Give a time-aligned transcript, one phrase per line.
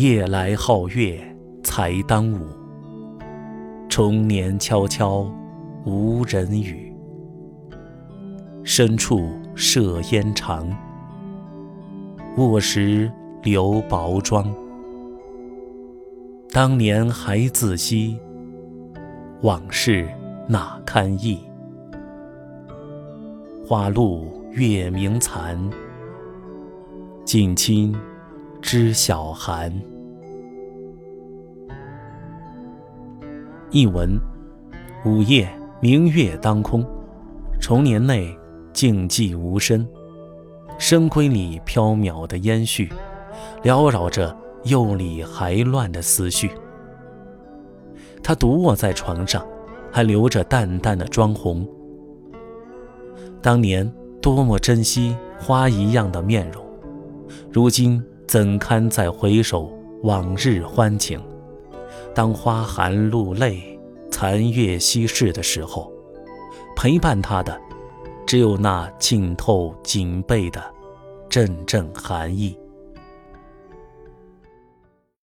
[0.00, 1.20] 夜来皓月
[1.62, 2.46] 才当午，
[3.86, 5.30] 重年悄悄
[5.84, 6.90] 无人语。
[8.64, 10.74] 深处设烟长，
[12.38, 13.12] 卧时
[13.42, 14.50] 留薄妆。
[16.50, 18.18] 当年还自惜，
[19.42, 20.08] 往事
[20.48, 21.38] 哪堪忆？
[23.68, 25.58] 花露月明残，
[27.22, 27.94] 近亲
[28.62, 29.70] 知晓寒。
[33.72, 34.20] 译文：
[35.04, 35.48] 午夜
[35.80, 36.84] 明月当空，
[37.60, 38.36] 重年内
[38.72, 39.86] 静寂无声，
[40.76, 42.90] 深闺里飘渺的烟絮，
[43.62, 46.50] 缭绕着釉里还乱的思绪。
[48.24, 49.46] 他独卧在床上，
[49.92, 51.64] 还留着淡淡的妆红。
[53.40, 53.88] 当年
[54.20, 56.64] 多么珍惜花一样的面容，
[57.52, 61.20] 如今怎堪再回首往日欢情？
[62.14, 63.78] 当花含露泪，
[64.10, 65.92] 残月稀释的时候，
[66.76, 67.60] 陪伴他的，
[68.26, 70.62] 只有那浸透颈背的
[71.28, 72.56] 阵阵寒意。